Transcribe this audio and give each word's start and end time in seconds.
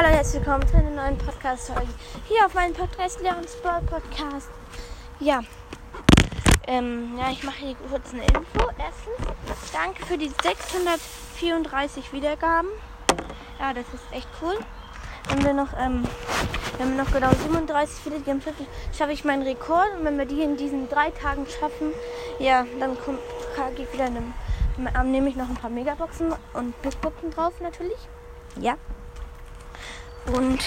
Hallo, 0.00 0.10
herzlich 0.10 0.44
willkommen 0.44 0.64
zu 0.68 0.76
einer 0.76 0.90
neuen 0.90 1.18
Podcast-Folge. 1.18 1.88
Hier 2.28 2.46
auf 2.46 2.54
meinem 2.54 2.72
Podcast, 2.72 3.20
Leons 3.20 3.56
Ball 3.56 3.82
Podcast. 3.82 4.48
Ja, 5.18 5.40
ähm, 6.68 7.18
ja, 7.18 7.32
ich 7.32 7.42
mache 7.42 7.56
hier 7.56 7.74
kurz 7.90 8.12
eine 8.12 8.22
Info. 8.22 8.70
Erstens, 8.78 9.72
danke 9.72 10.06
für 10.06 10.16
die 10.16 10.28
634 10.40 12.12
Wiedergaben. 12.12 12.68
Ja, 13.58 13.74
das 13.74 13.86
ist 13.92 14.04
echt 14.12 14.28
cool. 14.40 14.56
Wenn 15.30 15.44
wir 15.44 15.52
noch, 15.52 15.76
ähm, 15.76 16.04
wenn 16.78 16.96
wir 16.96 17.02
noch 17.02 17.12
genau 17.12 17.32
37 17.32 18.06
Wiedergaben 18.06 18.40
schaffen, 18.40 18.66
schaffe 18.96 19.10
ich 19.10 19.24
meinen 19.24 19.42
Rekord. 19.42 19.98
Und 19.98 20.04
wenn 20.04 20.16
wir 20.16 20.26
die 20.26 20.42
in 20.42 20.56
diesen 20.56 20.88
drei 20.88 21.10
Tagen 21.10 21.44
schaffen, 21.58 21.92
ja, 22.38 22.64
dann 22.78 22.96
kommt, 23.00 23.18
ich 23.76 23.92
wieder 23.92 24.04
eine, 24.04 24.22
nehme 25.10 25.28
ich 25.28 25.34
noch 25.34 25.48
ein 25.48 25.56
paar 25.56 25.70
Megaboxen 25.70 26.32
und 26.52 26.82
Big 26.82 27.00
Boxen 27.00 27.32
drauf 27.32 27.54
natürlich. 27.60 27.98
Ja. 28.60 28.76
Und 30.34 30.60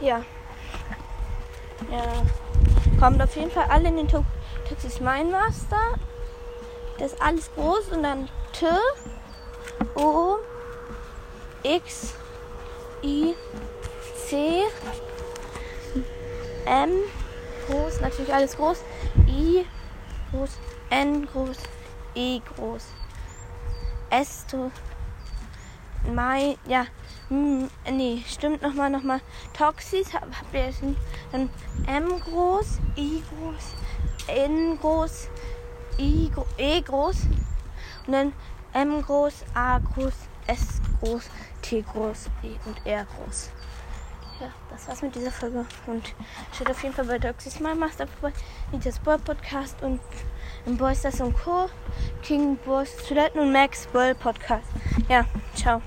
ja. 0.00 0.22
Ja. 1.90 2.02
Kommt 2.98 3.22
auf 3.22 3.34
jeden 3.36 3.50
Fall 3.50 3.66
alle 3.68 3.88
in 3.88 3.96
den 3.96 4.08
Top 4.08 4.24
Toxis 4.68 5.00
Mein 5.00 5.30
Master. 5.30 5.94
Das 6.98 7.12
ist 7.12 7.22
alles 7.22 7.50
groß 7.54 7.88
und 7.92 8.02
dann 8.02 8.28
T 8.52 8.66
O 9.94 10.36
X 11.62 12.14
I 13.02 13.34
C 14.28 14.62
M 16.66 16.90
groß, 17.66 18.00
natürlich 18.00 18.34
alles 18.34 18.56
groß. 18.56 18.82
I 19.26 19.64
groß, 20.30 20.50
N 20.90 21.26
groß, 21.26 21.56
E 22.14 22.40
groß. 22.54 22.84
S 24.10 24.46
Mai, 26.08 26.56
ja, 26.66 26.86
hm, 27.28 27.70
nee, 27.92 28.22
stimmt 28.26 28.62
nochmal, 28.62 28.90
nochmal. 28.90 29.20
Toxis 29.56 30.12
habt 30.14 30.36
hab 30.36 30.54
ihr 30.54 30.66
jetzt 30.66 30.82
Dann 31.30 31.50
M 31.86 32.20
groß, 32.20 32.78
I 32.96 33.22
groß, 33.28 33.74
N 34.28 34.78
groß, 34.80 35.28
I 35.98 36.30
gro 36.34 36.46
E 36.56 36.80
groß. 36.80 37.16
Und 38.06 38.12
dann 38.12 38.32
M 38.72 39.02
groß, 39.02 39.44
A 39.54 39.78
groß, 39.78 40.14
S 40.46 40.80
groß, 41.00 41.28
T 41.62 41.82
groß, 41.82 42.26
E 42.42 42.56
und 42.66 42.86
R 42.86 43.06
groß. 43.16 43.50
Ja, 44.40 44.48
das 44.70 44.88
war's 44.88 45.02
mit 45.02 45.14
dieser 45.14 45.30
Folge. 45.30 45.66
Und 45.86 46.14
schaut 46.56 46.70
auf 46.70 46.82
jeden 46.82 46.94
Fall 46.94 47.04
bei 47.04 47.18
Toxis 47.18 47.60
My 47.60 47.74
Master 47.74 48.06
vorbei. 48.06 48.34
Nitas 48.72 48.98
Boy 48.98 49.18
Podcast 49.18 49.82
und 49.82 50.00
im 50.66 50.76
Boys 50.76 51.02
das 51.02 51.20
und 51.20 51.36
Co. 51.36 51.68
King 52.22 52.56
Boys 52.64 52.96
Toiletten 53.06 53.40
und 53.40 53.52
Max 53.52 53.86
Boy 53.88 54.14
Podcast. 54.14 54.68
Ja, 55.08 55.26
ciao. 55.54 55.82